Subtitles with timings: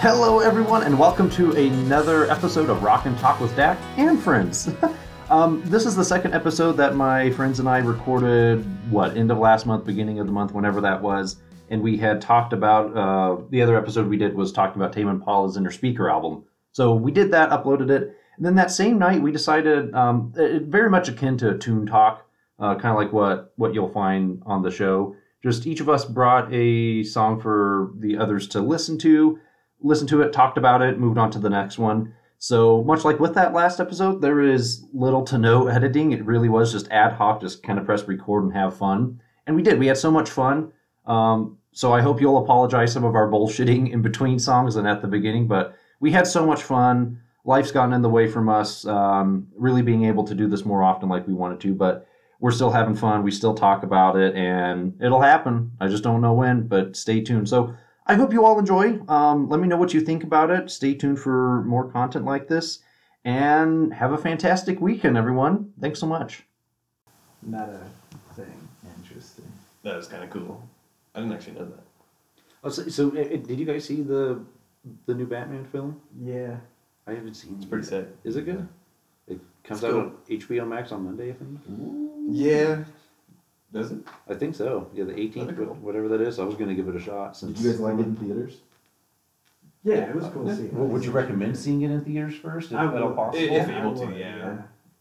[0.00, 4.70] Hello, everyone, and welcome to another episode of Rock and Talk with Dak and friends.
[5.28, 8.64] um, this is the second episode that my friends and I recorded.
[8.90, 11.36] What end of last month, beginning of the month, whenever that was,
[11.68, 12.96] and we had talked about.
[12.96, 16.44] Uh, the other episode we did was talking about Tame Impala's Innerspeaker album.
[16.72, 20.62] So we did that, uploaded it, and then that same night we decided, um, it,
[20.62, 22.26] very much akin to Tune Talk,
[22.58, 25.14] uh, kind of like what what you'll find on the show.
[25.42, 29.38] Just each of us brought a song for the others to listen to
[29.82, 32.14] listened to it, talked about it, moved on to the next one.
[32.38, 36.12] So much like with that last episode, there is little to no editing.
[36.12, 39.20] It really was just ad hoc, just kind of press record and have fun.
[39.46, 39.78] And we did.
[39.78, 40.72] We had so much fun.
[41.06, 45.02] Um, so I hope you'll apologize some of our bullshitting in between songs and at
[45.02, 47.20] the beginning, but we had so much fun.
[47.44, 50.82] Life's gotten in the way from us um, really being able to do this more
[50.82, 52.06] often like we wanted to, but
[52.40, 53.22] we're still having fun.
[53.22, 55.72] We still talk about it, and it'll happen.
[55.78, 57.48] I just don't know when, but stay tuned.
[57.48, 57.74] So
[58.06, 58.98] I hope you all enjoy.
[59.08, 60.70] Um, let me know what you think about it.
[60.70, 62.80] Stay tuned for more content like this.
[63.24, 65.72] And have a fantastic weekend, everyone.
[65.80, 66.44] Thanks so much.
[67.42, 68.68] Not a thing.
[68.98, 69.44] Interesting.
[69.82, 70.66] That was kind of cool.
[71.14, 71.80] I didn't actually know that.
[72.64, 74.40] Oh, so, so uh, did you guys see the
[75.06, 76.00] the new Batman film?
[76.18, 76.56] Yeah.
[77.06, 77.68] I haven't seen It's it.
[77.68, 77.90] pretty yet.
[78.04, 78.08] sick.
[78.24, 78.66] Is it good?
[79.28, 80.00] It comes It's out cool.
[80.00, 81.58] on HBO Max on Monday, I think.
[82.30, 82.84] Yeah.
[83.72, 83.98] Does it?
[84.28, 84.88] I think so.
[84.92, 85.74] Yeah, the 18th, That'd be cool.
[85.76, 86.38] whatever that is.
[86.40, 87.36] I was going to give it a shot.
[87.36, 88.56] Since Did you guys like it in theaters?
[89.84, 90.64] Yeah, it was cool to see.
[90.72, 93.16] Well, would you recommend seeing it in theaters first, if I at all would.
[93.16, 93.56] possible?
[93.56, 94.56] If I able to, would, yeah.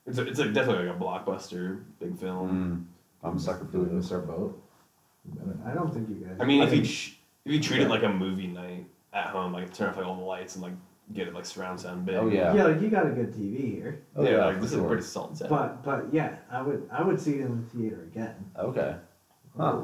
[0.06, 2.88] It's a, it's like definitely like a blockbuster, big film.
[3.24, 4.04] Mm, I'm a sucker for Feel like those.
[4.04, 4.62] miss our boat.
[5.66, 6.38] I don't think you guys.
[6.40, 9.52] I mean, if you think- if you treat it like a movie night at home,
[9.54, 10.74] like turn off like all the lights and like
[11.14, 12.16] get it like surround sound big.
[12.16, 12.54] Oh yeah.
[12.54, 14.80] yeah, like you got a good TV here, Oh, yeah, yeah, like for this is
[14.80, 15.50] a pretty solid set.
[15.50, 18.36] but but yeah, I would I would see it in the theater again.
[18.58, 18.96] Okay.
[19.58, 19.82] Huh.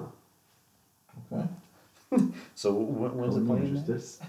[1.31, 1.47] Okay.
[2.53, 3.83] So when, when's it playing?
[3.85, 4.19] This?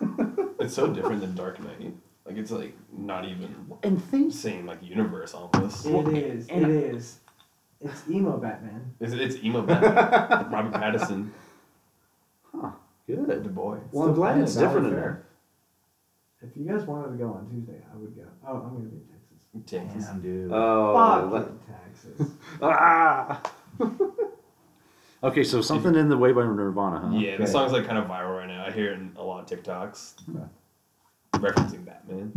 [0.60, 1.92] it's so different than Dark Knight.
[2.24, 4.38] Like it's like not even and things.
[4.38, 5.84] same like universe almost.
[5.86, 6.46] It is.
[6.46, 7.18] It and- is.
[7.78, 8.94] It's emo Batman.
[9.00, 9.92] It's, it's emo Batman.
[10.50, 11.28] Robert Pattinson,
[12.54, 12.70] Huh.
[13.06, 13.44] Good.
[13.44, 13.78] the boy.
[13.92, 15.00] Well, I'm glad it's different in Fair.
[15.00, 15.25] there.
[16.50, 18.22] If you guys wanted to go on Tuesday, I would go.
[18.46, 19.94] Oh, I'm gonna be in Texas.
[19.94, 20.06] Texas.
[20.06, 20.50] Damn, dude.
[20.52, 22.30] Oh, Fuck Texas.
[22.62, 23.42] ah.
[25.24, 27.16] okay, so something in the way by Nirvana, huh?
[27.18, 27.52] Yeah, the Okay.
[27.52, 28.64] song's like kind of viral right now.
[28.66, 30.44] I hear it in a lot of TikToks Okay.
[31.36, 32.32] referencing Batman.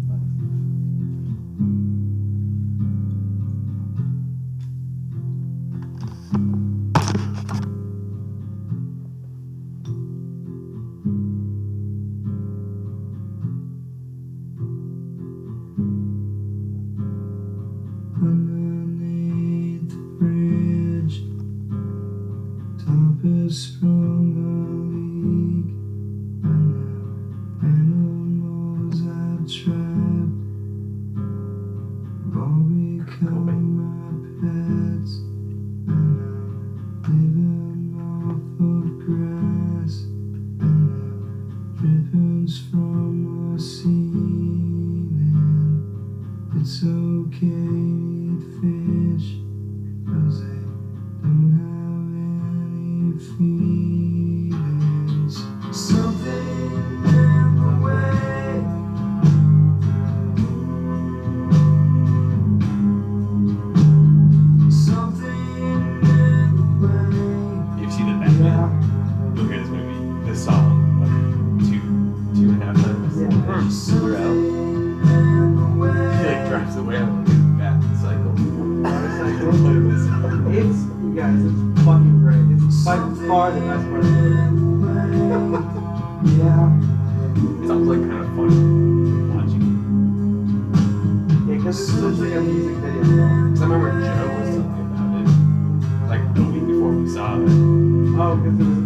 [98.29, 98.78] Oh, because it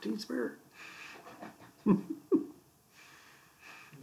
[0.00, 0.52] Teen Spirit.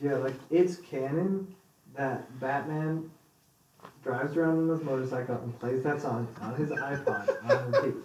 [0.01, 1.55] Yeah, like it's canon
[1.95, 3.09] that Batman
[4.03, 7.95] drives around on his motorcycle and plays that song on his iPod on repeat.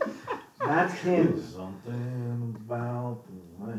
[0.60, 1.42] That's canon.
[1.42, 3.78] Something about the way.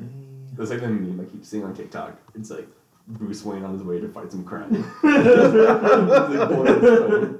[0.57, 2.17] That's like the meme I keep seeing on TikTok.
[2.35, 2.67] It's like
[3.07, 4.71] Bruce Wayne on his way to fight some crime.
[5.01, 7.38] He's like, boy, that's funny.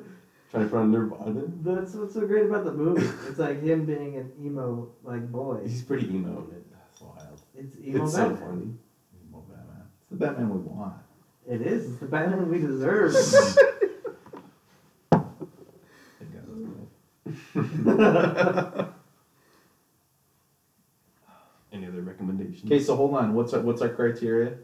[0.52, 1.44] Trying to find Nirvana.
[1.64, 3.08] That's what's so great about the movie.
[3.30, 5.62] It's like him being an emo like boy.
[5.64, 6.46] He's pretty emo.
[6.74, 7.40] That's wild.
[7.56, 8.40] It's emo It's so Batman.
[8.50, 8.74] funny.
[9.30, 9.84] Emo Batman.
[10.02, 10.94] It's the Batman we want.
[11.50, 11.90] It is.
[11.92, 13.16] It's the Batman we deserve.
[13.16, 13.20] I
[16.20, 16.48] think that's
[17.56, 18.88] good.
[21.72, 22.66] Any other recommendations?
[22.66, 23.34] Okay, so hold on.
[23.34, 24.56] What's our, what's our criteria?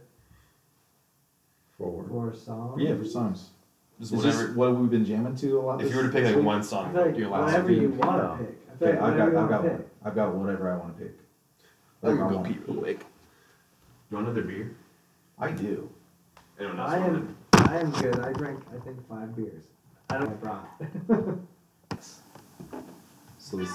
[1.78, 2.82] For For songs.
[2.82, 3.52] yeah, for songs.
[4.00, 4.48] Just Is whatever.
[4.48, 5.82] this what we've been jamming to a lot?
[5.82, 6.46] if this- you were to pick this like week?
[6.46, 7.74] one I song, feel like your last whatever one.
[7.74, 8.06] you Yeah.
[8.06, 8.58] want to pick.
[8.70, 9.84] I feel Okay, like I've whatever got, you I've got want to one.
[10.06, 11.20] I've got whatever I want to pick.
[12.04, 12.66] Oh, I'm Whatever I gonna go want.
[12.66, 13.06] pee real quick.
[14.12, 14.76] You want another beer?
[15.40, 15.90] I do.
[16.60, 17.36] Anyone else I want am.
[17.54, 18.20] I am good.
[18.20, 18.64] I drank.
[18.76, 19.64] I think five beers.
[20.10, 20.24] I don't.
[20.24, 21.40] know what I brought.
[23.40, 23.72] So this.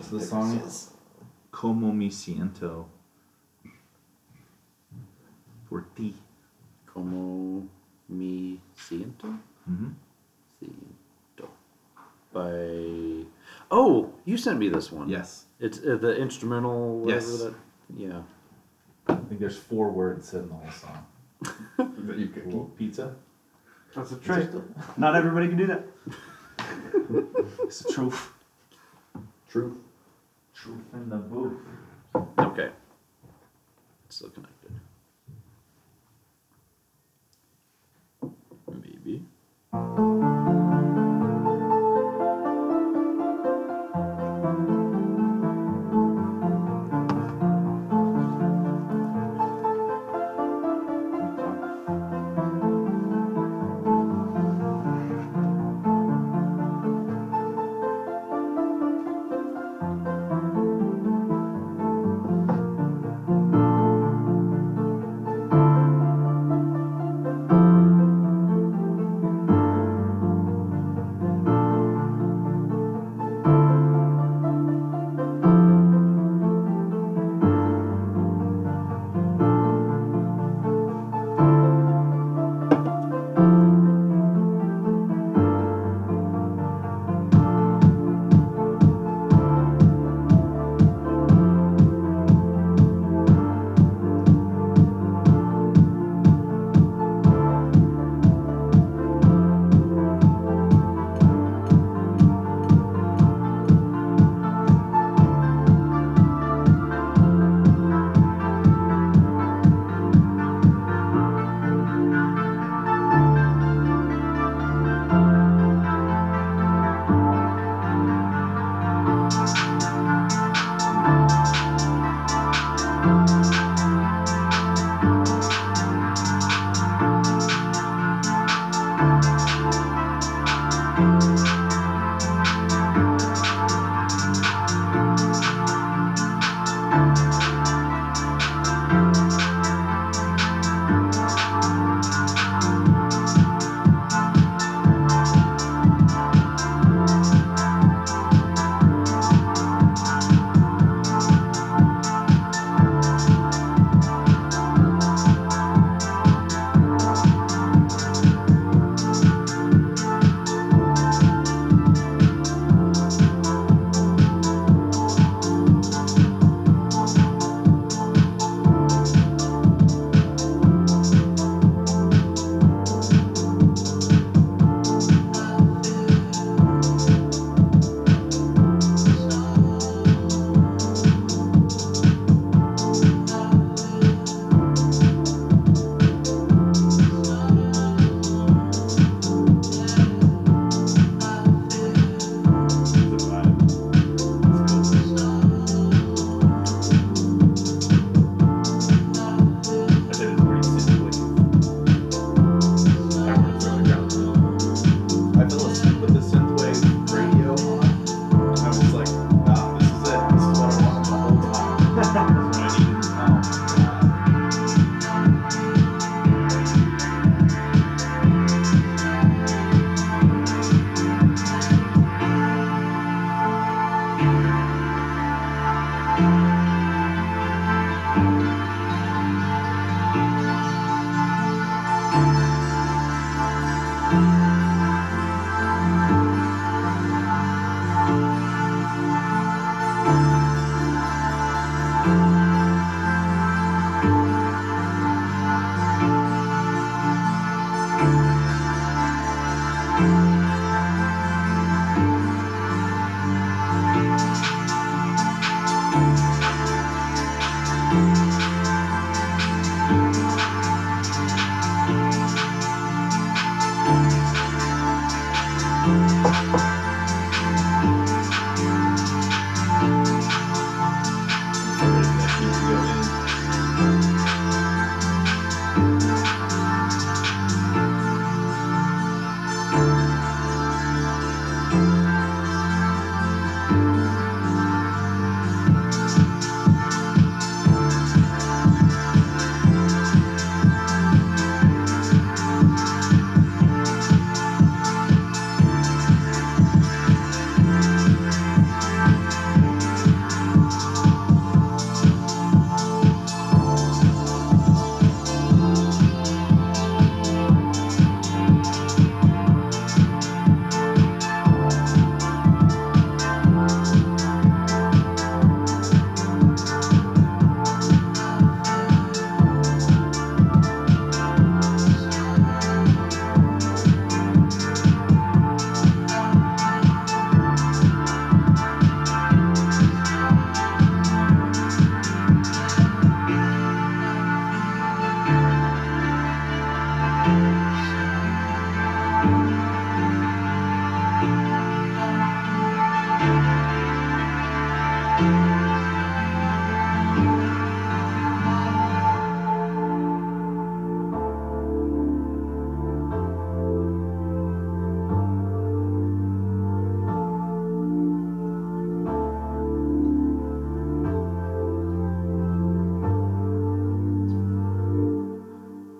[0.00, 0.92] So the song is
[1.50, 2.84] "Como Me Siento"
[5.68, 6.14] for T.
[6.86, 7.66] Como
[8.08, 9.38] me siento?
[9.70, 9.88] Mm-hmm.
[10.62, 11.48] Siento.
[12.32, 13.26] By.
[13.70, 15.08] Oh, you sent me this one.
[15.08, 15.44] Yes.
[15.60, 17.04] It's uh, the instrumental.
[17.06, 17.42] Yes.
[17.42, 17.54] That,
[17.96, 18.22] yeah.
[19.08, 21.06] I think there's four words said in the whole song.
[22.06, 23.14] That you could Well, pizza.
[23.94, 24.64] That's a Is there still-
[24.96, 25.82] Not everybody can do that.
[27.64, 28.32] It's the truth.
[29.48, 29.76] Truth.
[30.54, 31.58] Truth in the booth.
[32.38, 32.70] Okay.
[34.06, 34.57] It's still connected.
[39.72, 40.57] Música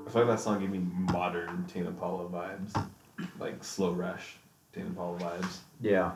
[0.09, 0.81] I feel like that song gave me
[1.13, 2.89] modern Tame Impala vibes,
[3.39, 4.37] like slow rush
[4.73, 5.59] Tame Impala vibes.
[5.83, 6.13] Yeah.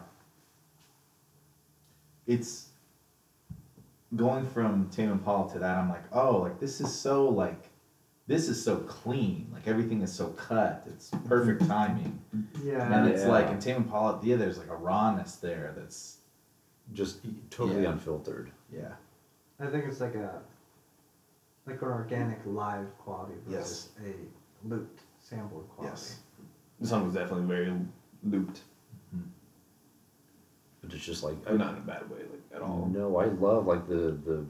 [2.26, 2.68] it's
[4.16, 5.76] going from Tame Impala to that.
[5.76, 7.68] I'm like, oh, like this is so like,
[8.26, 9.50] this is so clean.
[9.52, 10.84] Like everything is so cut.
[10.86, 12.18] It's perfect timing.
[12.64, 12.90] Yeah.
[12.98, 13.52] and it's like Yeah.
[13.52, 15.74] in Tame Impala, yeah, there's like a rawness there.
[15.76, 16.16] That's
[16.94, 17.18] Just
[17.50, 17.90] totally Yeah.
[17.92, 18.50] unfiltered.
[18.72, 18.94] yeah.
[19.60, 20.40] I think it's like a
[21.66, 24.12] like an organic live quality versus a
[24.68, 25.92] looped sampled quality.
[25.94, 26.18] Yes.
[26.80, 27.72] The song was definitely very
[28.24, 28.60] looped,
[29.12, 29.20] hmm.
[30.82, 32.90] But it's just like but not in a bad way, like at all.
[32.92, 34.44] No, I love like the the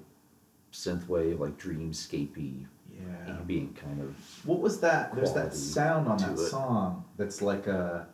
[0.73, 3.35] synth wave, like dreamscapey, Yeah.
[3.39, 4.15] ambient kind of.
[4.47, 5.15] What was that?
[5.15, 6.47] There's that quality sound on to that it.
[6.49, 8.07] song that's like a,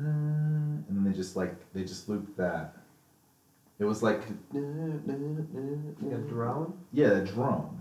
[0.00, 2.74] uh, and then they just like they just looped that.
[3.78, 6.72] It was like Like a drone.
[6.92, 7.80] yeah, a drone.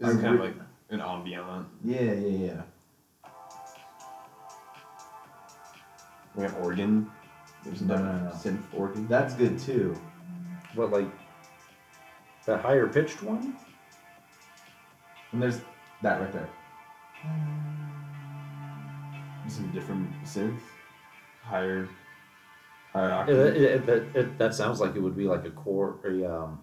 [0.00, 0.54] It's I kind of like
[0.90, 1.66] an ambient.
[1.84, 2.62] Yeah, yeah, yeah.
[6.34, 7.10] We got organ.
[7.64, 8.30] There's No, no, no, no.
[8.30, 9.06] synth organ.
[9.08, 9.96] That's good too.
[10.74, 11.08] What like
[12.46, 13.56] that higher pitched one?
[15.32, 15.60] And there's
[16.02, 16.48] that right there.
[19.48, 20.58] Some different synth,
[21.42, 21.88] higher,
[22.92, 23.36] higher octave.
[23.36, 26.60] that, it, that, it, that sounds like it would be like a core, a um,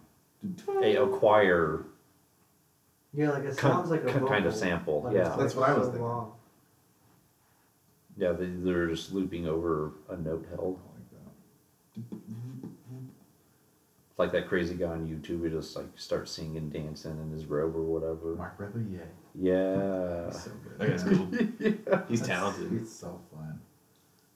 [0.84, 1.86] a, a choir.
[3.14, 5.20] Yeah, like it Kind- sounds like a kind- kind of vocal, sample, but yeah.
[5.22, 6.08] it's, like, That's what I was so thinking.
[6.08, 6.32] long.
[8.18, 10.80] Yeah, they, they're just looping over a note held,
[14.18, 17.46] like that crazy guy on YouTube who just like starts singing and dancing in his
[17.46, 18.36] robe or whatever.
[18.36, 19.00] Mark Rebel, yeah.
[19.34, 20.28] Yeah.
[20.28, 20.78] He's so good.
[20.78, 21.04] That guy's
[21.90, 22.04] cool.
[22.08, 22.72] He's talented.
[22.72, 23.60] He's so fun.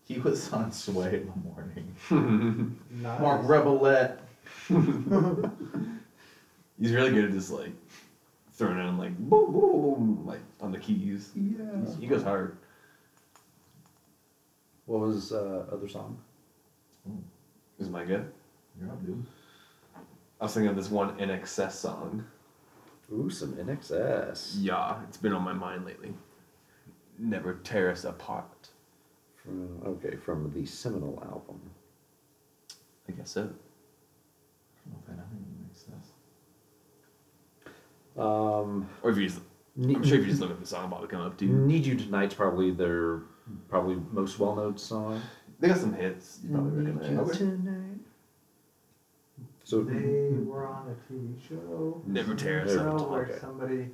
[0.05, 2.77] He was on Sway in the morning.
[2.91, 3.20] Nice.
[3.22, 4.17] Marc Rebillet.
[6.79, 7.72] He's really good at just like
[8.56, 11.32] throwing in like boom, boom, boom, like on the keys.
[11.36, 11.96] Yeah.
[12.00, 12.58] He goes hard.
[14.86, 16.20] What was uh, other song?
[17.80, 18.32] Is my good?
[18.80, 19.26] You're dude.
[20.40, 22.26] I was thinking of this one INXS song.
[23.12, 24.56] Ooh, some INXS.
[24.60, 26.14] Yeah, it's been on my mind lately.
[27.18, 28.70] Never tear us apart.
[29.36, 31.62] From, okay, from the seminal album.
[33.08, 33.42] I guess so.
[33.42, 35.25] I don't know if I know any makes sense.
[38.18, 39.42] Um, Or if you just,
[39.76, 41.48] Ne- I'm sure if you just look at the song, it'll come up too.
[41.48, 43.20] Need You Tonight's probably their
[43.70, 45.22] probably most well known song.
[45.60, 46.40] They got some hits.
[46.44, 47.38] You probably Need You recognize.
[47.38, 48.00] Tonight.
[49.66, 52.02] So They were on a TV show.
[52.06, 52.80] Never tear us Never.
[52.90, 53.10] show apart.
[53.12, 53.40] where okay.
[53.40, 53.88] somebody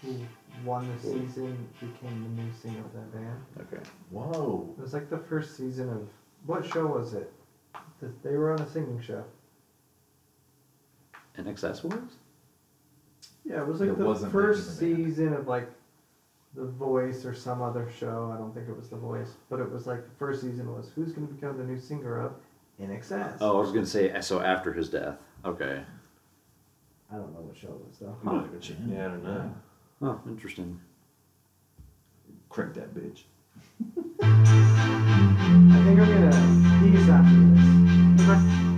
[0.00, 0.16] who
[0.64, 3.42] won the season became the new singer of that band.
[3.60, 3.82] okay.
[4.10, 4.74] Whoa.
[4.78, 6.08] It was like the first season of
[6.46, 7.30] what show was it?
[8.00, 9.24] Th- They were on a singing show.
[11.38, 12.16] INXS was?
[13.44, 15.14] Yeah, it was like It the wasn't first Making the Band.
[15.14, 15.68] season of like
[16.54, 18.30] The Voice or some other show.
[18.34, 20.90] I don't think it was The Voice, but it was like the first season was
[20.94, 22.32] who's going to become the new singer of
[22.80, 23.38] INXS.
[23.40, 25.18] Oh, I was gonna say so after his death.
[25.44, 25.82] Okay.
[27.12, 28.16] I don't know what show it was though.
[28.26, 28.76] I'm not even sure.
[28.88, 29.54] Yeah, I don't know.
[30.02, 30.80] Oh, interesting.
[32.48, 33.22] Crank that bitch.
[34.22, 36.30] I think I'm gonna
[36.80, 38.28] peace after this.
[38.28, 38.71] I'm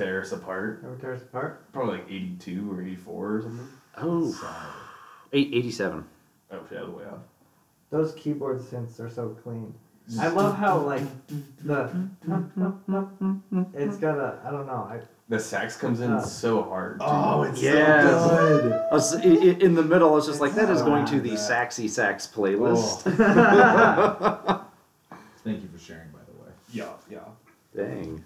[0.00, 0.82] tear us apart.
[0.82, 1.72] Never Tear Us Apart.
[1.72, 3.68] Probably like 82 or 84 or something.
[3.98, 4.54] Oh, Solid.
[5.32, 6.04] eight, 87.
[6.52, 7.18] Oh, yeah, the way off.
[7.90, 9.74] Those keyboard synths are so clean.
[10.18, 11.02] I love how like
[11.64, 11.88] the
[13.74, 16.98] it's got a I don't know I The sax comes in Uh, so hard.
[16.98, 17.04] too.
[17.06, 18.28] Oh, it's Yes.
[18.30, 18.72] so good.
[18.72, 21.16] I was, i- i- in the middle, I was just like, that is going to
[21.16, 23.02] Oh, the that- Saxy Sax playlist.
[25.44, 26.50] Thank you for sharing, by the way.
[26.72, 27.20] Yeah, yeah.
[27.76, 28.24] Dang.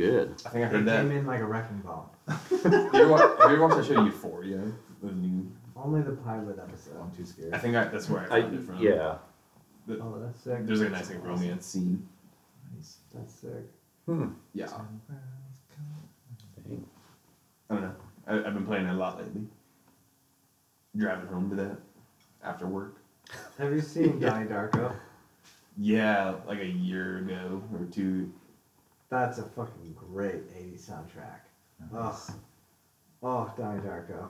[0.00, 0.34] Good.
[0.46, 1.02] I think I it heard that.
[1.02, 2.14] came in like a wrecking ball.
[2.50, 4.60] You ever, watch, have you ever watched that show Euphoria?
[5.02, 5.50] The new.
[5.76, 6.96] Only the pilot episode.
[7.00, 7.52] I'm too scared.
[7.54, 8.78] I think I, that's where I I, found it from.
[8.78, 9.16] yeah.
[10.00, 10.66] Oh, that's sick.
[10.66, 12.06] There's like a nice like romance scene.
[12.76, 12.98] Nice.
[13.14, 13.64] That's sick.
[14.06, 14.28] Hmm.
[14.54, 14.68] Yeah.
[17.68, 17.94] I don't know.
[18.26, 19.42] I, I've been playing it a lot lately.
[20.96, 21.76] Driving home to that
[22.44, 22.96] after work.
[23.58, 24.30] Have you seen Yeah.
[24.30, 24.94] Donnie Darko?
[25.78, 28.32] Yeah, like a year ago or two.
[29.10, 31.40] That's a fucking great 80s soundtrack.
[31.92, 32.30] Nice.
[33.22, 34.28] Oh, Donnie Darko.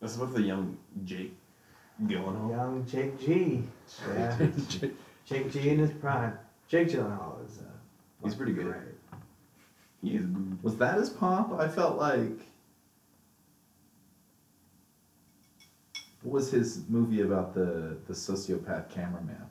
[0.00, 1.34] That's about the young Jake
[2.04, 2.50] Gyllenhaal.
[2.50, 3.62] Young Jake G.
[4.12, 4.36] Yeah.
[5.24, 6.36] Jake G in his prime.
[6.68, 7.70] Jake Gyllenhaal is uh,
[8.24, 8.64] He's pretty good.
[8.64, 9.20] Great.
[10.02, 10.26] He is.
[10.62, 11.52] Was that his pomp?
[11.58, 12.48] I felt like.
[16.22, 19.46] What was his movie about the the sociopath cameraman?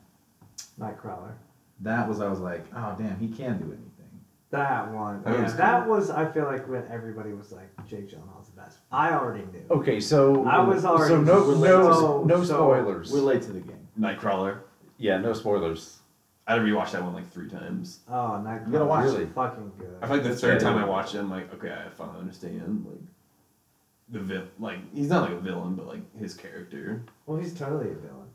[0.78, 1.32] Nightcrawler.
[1.80, 3.91] That was I was like, oh damn, he can do anything.
[4.52, 5.22] That one.
[5.22, 5.94] That yeah, was that cool.
[5.96, 6.10] was.
[6.10, 8.78] I feel like when everybody was like, Jake Gyllenhaal's the best.
[8.92, 9.64] I already knew.
[9.70, 13.10] Okay, so I was already so no so- no no so- spoilers.
[13.12, 13.88] We're late to the game.
[13.98, 14.58] Nightcrawler.
[14.98, 15.98] yeah, no spoilers.
[16.46, 18.00] I had to rewatch that one like three times.
[18.08, 18.12] Oh,
[18.44, 18.66] Nightcrawler.
[18.66, 19.28] You gotta watch is it.
[19.34, 19.96] Fucking good.
[20.02, 20.68] I feel like the third Yeah.
[20.68, 22.84] time I watched it, I'm like, okay, I finally understand.
[22.86, 23.00] Like
[24.10, 27.90] the vil, like he's not like a villain, but like his character, well, he's totally
[27.90, 28.28] a villain.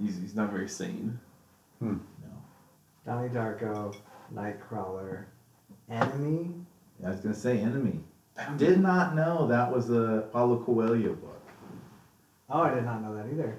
[0.00, 1.18] he's he's not very sane.
[1.80, 1.98] Hmm.
[2.22, 2.30] No.
[3.04, 3.94] Donnie Darko,
[4.34, 5.24] Nightcrawler,
[5.90, 6.50] Enemy.
[7.04, 8.00] I was gonna say enemy.
[8.56, 11.42] Did not know that was a Paulo Coelho book.
[12.50, 13.56] Oh, I did not know that either.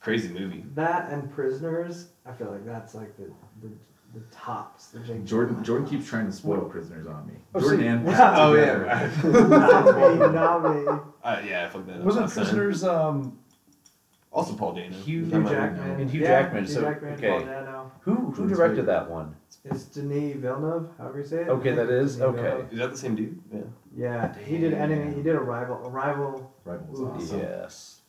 [0.00, 0.64] Crazy movie.
[0.74, 2.08] That and Prisoners.
[2.26, 3.24] I feel like that's like the
[3.62, 3.72] the,
[4.14, 4.86] the tops.
[4.88, 5.96] The Jake Jordan Jordan tops.
[5.96, 7.34] keeps trying to spoil prisoners on me.
[7.54, 8.16] Oh, Jordan see- and Yeah.
[8.16, 8.84] Pat Oh, together.
[8.86, 9.46] yeah.
[9.48, 10.92] not me, not me.
[11.24, 12.02] Uh, yeah, I fucked that up.
[12.04, 12.28] Wasn't.
[12.32, 13.38] Prisoners um
[14.32, 14.94] Also Paul Dano.
[14.96, 16.00] Hugh That Hugh might be- Jackman.
[16.00, 17.28] And Hugh yeah, Jackman, Hugh so- Jackman, okay.
[17.28, 17.92] Paul Dano.
[18.00, 18.86] who who Jordan's directed favorite.
[18.86, 19.36] that one?
[19.64, 21.48] It's Denis Villeneuve, however you say it.
[21.48, 22.16] Okay, that is?
[22.16, 22.42] Denis Okay.
[22.42, 22.72] Villeneuve.
[22.72, 23.40] Is that the same dude?
[23.52, 23.60] Yeah.
[23.94, 25.14] Yeah, he did Enemy.
[25.14, 25.76] He did Arrival.
[25.86, 26.52] Arrival.
[26.64, 27.08] Rival was Ooh.
[27.10, 27.38] awesome.
[27.40, 28.00] Yes.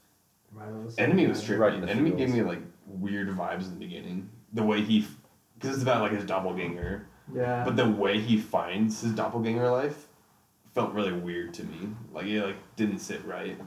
[0.58, 1.58] Arrival was Enemy was good.
[1.58, 1.60] trippy.
[1.60, 4.30] Right in the Enemy gave me like weird vibes in the beginning.
[4.54, 5.06] The way he,
[5.56, 7.64] because it's about like his doppelganger, Yeah.
[7.66, 10.08] but the way he finds his doppelganger life
[10.74, 11.90] felt really weird to me.
[12.14, 13.58] Like it like didn't sit right.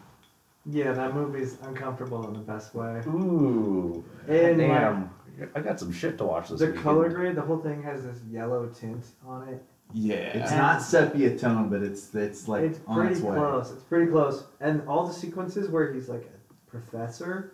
[0.68, 3.02] Yeah, that movie's uncomfortable in the best way.
[3.06, 4.04] Ooh.
[4.28, 5.10] And Damn.
[5.54, 6.82] I got some shit to watch this The weekend.
[6.84, 9.62] color grade, the whole thing has this yellow tint on it.
[9.92, 10.14] Yeah.
[10.16, 13.36] It's And- not sepia tone, but it's it's like it's on pretty its way.
[13.36, 13.70] close.
[13.70, 14.44] It's pretty close.
[14.60, 17.52] And all the sequences where he's like a professor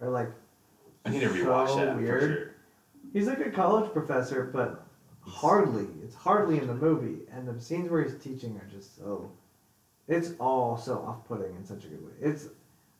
[0.00, 0.30] are like
[1.04, 2.20] I need to rewatch so that weird.
[2.20, 2.50] for sure.
[3.12, 4.86] he's like a college professor, but
[5.20, 5.86] hardly.
[6.04, 7.22] It's hardly in the movie.
[7.32, 9.30] And the scenes where he's teaching are just so
[10.08, 12.12] it's all so off putting in such a good way.
[12.20, 12.48] It's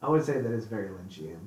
[0.02, 1.38] I would say that it's very Lynchian.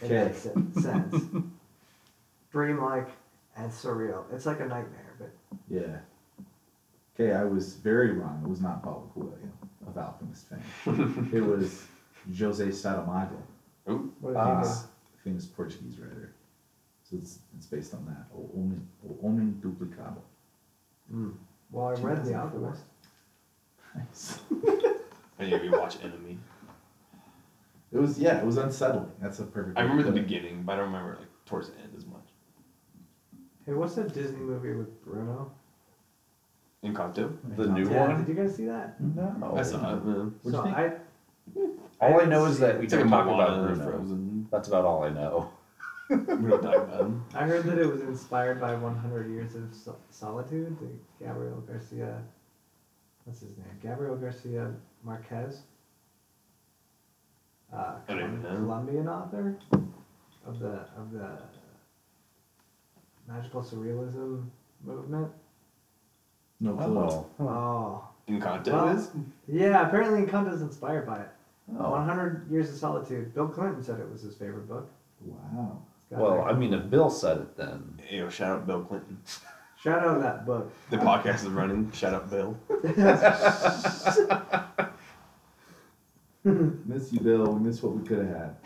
[0.00, 0.34] In that Okay.
[0.34, 1.24] sen- sense.
[2.52, 3.08] Dreamlike
[3.56, 4.24] and surreal.
[4.32, 5.30] It's like a nightmare, but
[5.68, 5.98] Yeah.
[7.14, 8.42] Okay, I was very wrong.
[8.44, 9.36] It was not Paulo Coelho
[9.86, 11.30] of Alchemist fame.
[11.32, 11.86] it was
[12.38, 13.36] Jose Saramago,
[13.88, 14.12] Ooh.
[14.20, 14.60] what Ah.
[14.62, 14.86] famous,
[15.24, 16.32] famous Portuguese writer.
[17.04, 18.26] So it's it's based on that.
[18.36, 20.18] O Homem, o Homem Duplicado.
[21.12, 21.34] Mm.
[21.70, 22.82] Well, I read The Alchemist.
[23.96, 24.40] Nice.
[25.38, 26.38] I need to rewatch Enemy.
[27.92, 29.10] It was yeah, it was unsettling.
[29.20, 29.78] That's a perfect.
[29.78, 32.26] I remember the beginning, but I don't remember like towards the end as much.
[33.64, 35.50] Hey, what's that Disney movie with Bruno?
[36.84, 37.36] Encanto.
[37.56, 38.24] The new Yeah, one?
[38.24, 39.00] Did you guys see that?
[39.00, 39.54] No.
[39.56, 40.04] I saw it.
[40.04, 40.34] Man.
[40.42, 40.76] What'd you so think?
[40.76, 40.92] I
[42.00, 43.90] All I know is that we It's like don't a talk Moana about Bruno.
[43.90, 44.48] Frozen.
[44.50, 45.50] That's about all I know.
[46.10, 47.24] We don't talk about him.
[47.34, 52.22] I heard that it was inspired by 100 Years of Sol- Solitude, the Gabriel Garcia.
[53.26, 53.66] What's his name?
[53.82, 54.72] Gabriel Garcia
[55.04, 55.62] Marquez.
[57.74, 58.54] Uh, I don't even know.
[58.54, 59.58] Colombian author
[60.46, 61.36] of the of the
[63.28, 64.46] magical surrealism
[64.84, 65.28] movement.
[66.60, 66.98] No clue.
[67.00, 67.26] Oh.
[67.40, 69.10] Oh, Encanto Well, is.
[69.48, 69.86] yeah.
[69.88, 71.28] Apparently, Encanto is inspired by it.
[71.78, 71.90] Oh.
[71.90, 73.34] 100 Years of Solitude.
[73.34, 74.88] Bill Clinton said it was his favorite book.
[75.20, 75.82] Wow.
[76.10, 79.18] Well, that- I mean, if Bill said it, then Yo, shout out Bill Clinton.
[79.82, 80.72] shout out that book.
[80.90, 81.90] The podcast is running.
[81.92, 82.56] Shout out Bill.
[86.86, 87.46] Miss you, Bill.
[87.46, 88.56] We miss what we could have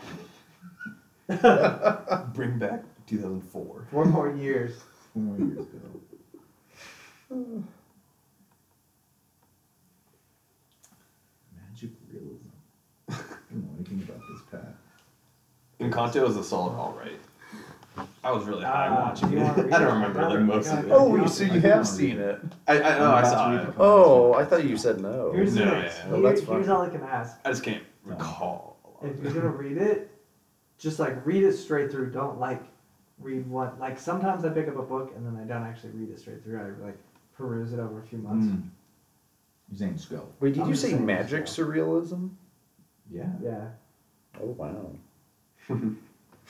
[1.27, 2.33] had.
[2.33, 3.87] Bring back 2004.
[3.89, 4.83] Four more years.
[5.13, 6.01] Four more years ago.
[11.55, 12.49] Magic realism.
[13.09, 13.13] I
[13.51, 14.75] don't know anything about this, Pat.
[15.79, 17.19] Encanto is a solid all right.
[18.23, 19.43] I was really high Ah, watching you it.
[19.43, 20.91] wanna read I don't remember like most of it.
[20.91, 22.39] Oh, you- so you have seen it.
[22.67, 23.73] I, I know I saw it.
[23.77, 25.31] Oh, I thought you said no.
[25.33, 25.83] Here's the No, thing.
[25.83, 26.03] yeah.
[26.09, 26.75] Oh, Here- that's here's fine.
[26.75, 27.37] all I can ask.
[27.43, 28.77] I just can't recall.
[28.85, 29.35] a lot If of you're it.
[29.35, 30.11] gonna read it,
[30.77, 32.11] just like read it straight through.
[32.11, 32.61] Don't like
[33.19, 33.77] read one.
[33.79, 36.43] Like sometimes I pick up a book and then I don't actually read it straight
[36.43, 36.59] through.
[36.59, 36.97] I like
[37.35, 38.45] peruse it over a few months.
[38.47, 38.63] Mm.
[39.69, 40.27] You're saying just go.
[40.39, 41.63] Wait, did I'm you just say saying magic so.
[41.65, 42.29] surrealism?
[43.11, 43.27] Yeah.
[43.43, 43.67] Yeah.
[44.41, 44.91] Oh wow.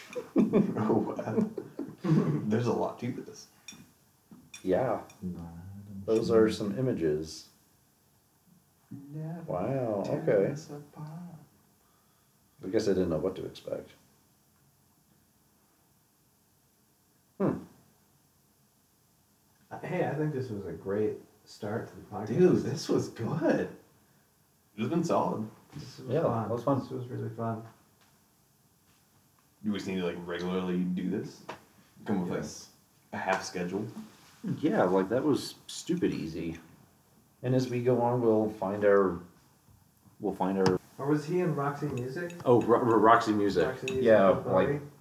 [0.37, 1.49] oh wow.
[2.03, 3.47] There's a lot to this.
[4.63, 4.99] Yeah,
[6.05, 7.47] those are some images.
[9.47, 10.03] Wow.
[10.07, 10.53] Okay.
[12.63, 13.91] I guess I didn't know what to expect.
[17.39, 17.53] Hmm.
[19.71, 22.37] Uh, Hey, I think this was a great start to the podcast.
[22.37, 23.69] Dude, this was good.
[24.77, 25.47] It's been solid.
[25.73, 26.41] This was Yeah, fun.
[26.43, 26.79] that was fun.
[26.79, 27.63] This was really fun.
[29.63, 31.41] You just need to like regularly do this.
[32.05, 32.69] Come with Yes.
[33.13, 33.85] like a half schedule.
[34.59, 36.57] Yeah, like that was stupid easy.
[37.43, 39.19] And as we go on, we'll find our,
[40.19, 40.79] we'll find our.
[40.97, 42.33] Or was he in Roxy Music?
[42.45, 43.67] Oh, Ro- Ro- Roxy Music.
[43.67, 44.43] Roxy Music yeah, like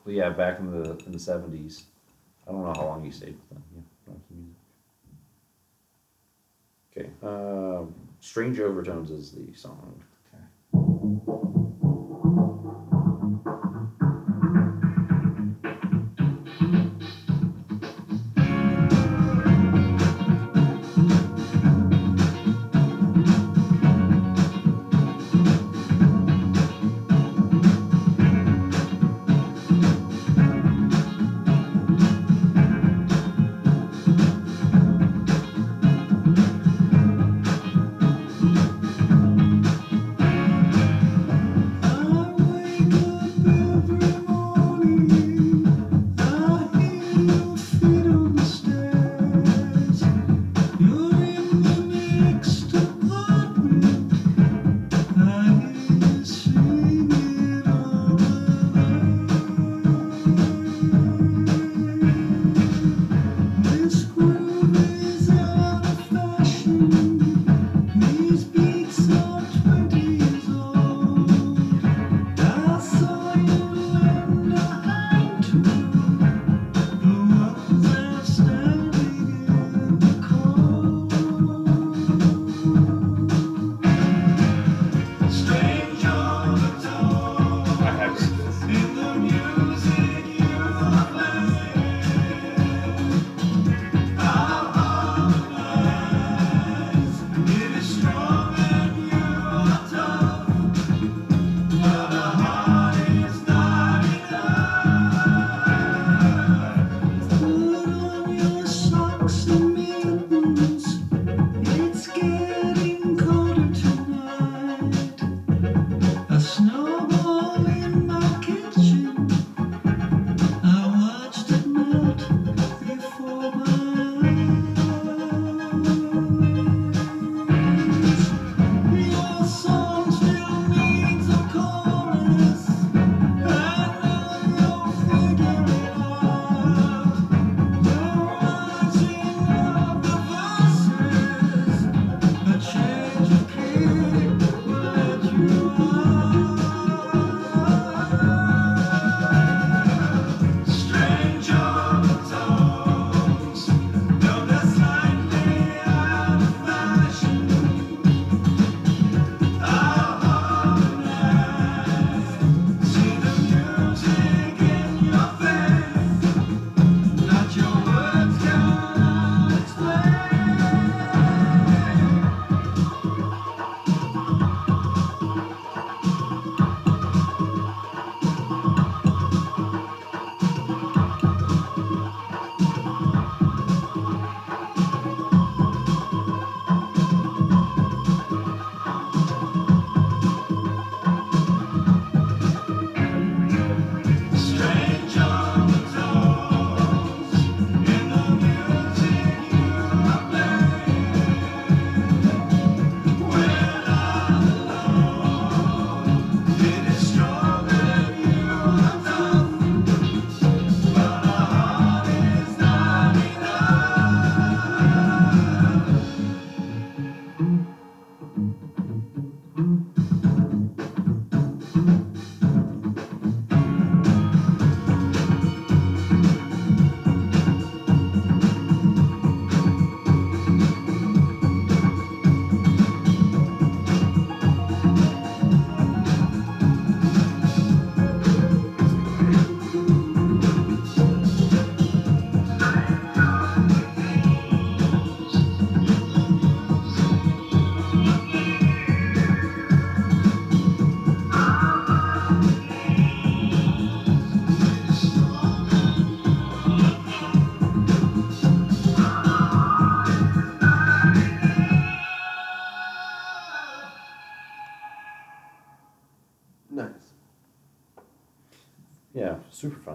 [0.04, 0.14] Bowie?
[0.16, 1.84] yeah, back in the in the seventies.
[2.46, 3.62] I don't know how long he stayed with them.
[3.74, 4.56] Yeah, Roxy Music.
[6.96, 7.10] Okay.
[7.22, 10.02] Um, Strange Overtones is the song.
[10.74, 11.69] Okay.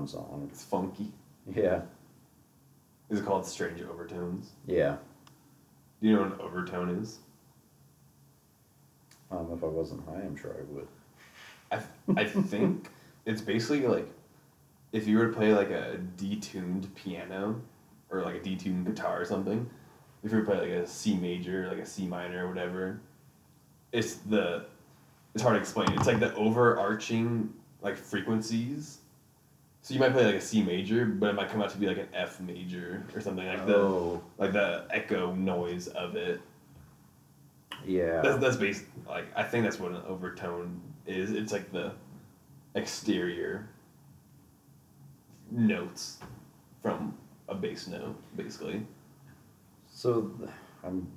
[0.08, 0.50] Super fun song.
[0.52, 1.12] It's funky.
[1.54, 1.82] Yeah,
[3.10, 4.52] Is it called Strange Overtones?
[4.66, 4.98] yeah.
[6.02, 7.20] Do you know what an overtone is?
[9.32, 10.88] Um, if I wasn't high, I'm sure I would.
[11.72, 12.90] I I think
[13.26, 14.08] it's basically like
[14.92, 17.62] if you were to play like a detuned piano
[18.10, 19.70] or like a detuned guitar or something.
[20.24, 23.00] If you were to play like a C major, like a C minor or whatever,
[23.92, 24.66] it's the
[25.34, 25.92] it's hard to explain.
[25.94, 29.00] It's like the overarching like frequencies.
[29.86, 31.86] So you might play like a C major, but it might come out to be
[31.86, 36.42] like an F major or something like the oh, like the echo noise of it.
[37.86, 38.20] yeah.
[38.24, 41.30] That's that's based like I think that's what an overtone is.
[41.34, 41.92] It's like the
[42.74, 43.70] exterior
[45.52, 46.18] notes
[46.82, 47.16] from
[47.48, 48.82] a bass note, basically.
[49.88, 50.32] So,
[50.84, 51.08] I'm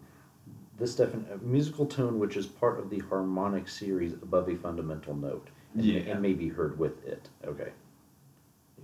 [0.79, 5.15] this definite uh, musical tone which is part of the harmonic series above a fundamental
[5.17, 6.01] note, and, Yeah.
[6.01, 7.31] and may be heard with it.
[7.47, 7.73] Okay.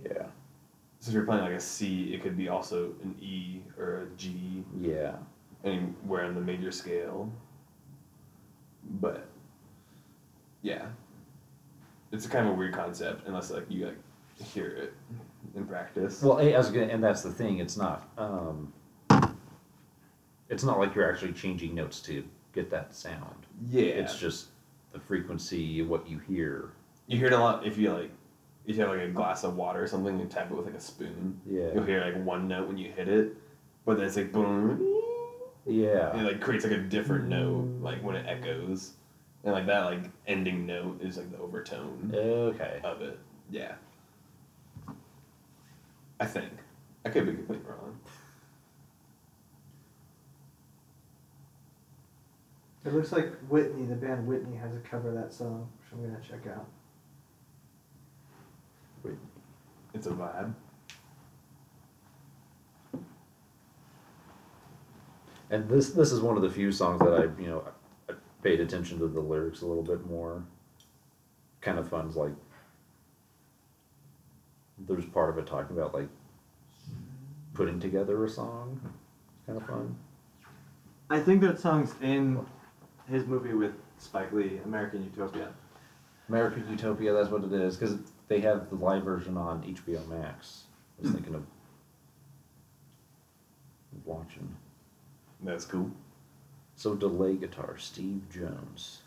[0.03, 0.25] Yeah.
[0.99, 4.05] So if you're playing like a C, it could be also an E or a
[4.17, 5.15] G, Yeah.
[5.63, 7.31] anywhere on the major scale.
[9.01, 9.27] But
[10.61, 10.87] yeah,
[12.11, 13.97] it's a kind of a weird concept unless like you like
[14.47, 14.93] hear it
[15.55, 16.21] in practice.
[16.21, 17.59] Well, I was gonna, and that's the thing.
[17.59, 18.07] It's not.
[18.17, 18.71] Um,
[20.49, 23.35] it's not like you're actually changing notes to get that sound.
[23.69, 24.47] yeah, It's just
[24.93, 26.71] the frequency, of what you hear.
[27.07, 28.11] you hear it a lot if you like
[28.67, 30.75] if you have like a glass of water or something and tap it with like
[30.75, 31.39] a spoon.
[31.45, 31.69] Yeah.
[31.73, 33.35] You'll hear like one note when you hit it,
[33.85, 34.79] but then it's like boom.
[35.65, 36.17] Yeah.
[36.19, 38.93] It like creates like a different note like when it echoes,
[39.43, 42.79] and like that like ending note is like the overtone Okay.
[42.83, 43.19] of it.
[43.49, 43.75] Yeah.
[46.19, 46.49] I think
[47.05, 47.99] I could be completely wrong.
[52.85, 56.05] It looks like Whitney, the band Whitney, has a cover of that song, which I'm
[56.07, 56.67] gonna check out.
[59.95, 60.53] It's a vibe.
[65.49, 67.63] And this this is one of the few songs that I you know
[68.09, 70.43] I paid attention to the lyrics a little bit more.
[71.61, 72.33] Kind of fun's like
[74.79, 76.09] there's part of it talking about like
[77.53, 78.81] putting together a song.
[78.83, 79.95] It's Kind of fun.
[81.09, 82.45] I think that song's in
[83.07, 85.53] his movie with Spike Lee, American Utopia.
[86.27, 87.97] American Utopia, that's what it is, because
[88.27, 90.63] they have the live version on HBO Max.
[90.97, 91.43] I was thinking of
[94.05, 94.55] watching.
[95.41, 95.91] That's cool.
[96.75, 99.01] So delay guitar, Steve Jones.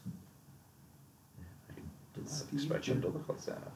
[1.71, 1.75] I
[2.15, 3.73] did not Steve expect him to look like that.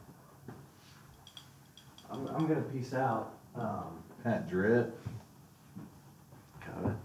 [2.10, 3.34] I'm, I'm gonna peace out.
[3.54, 4.98] Um, Pat Drip.
[6.60, 6.96] Got it.